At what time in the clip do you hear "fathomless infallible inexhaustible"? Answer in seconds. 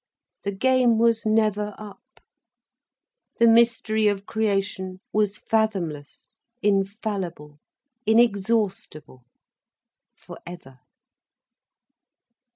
5.37-9.25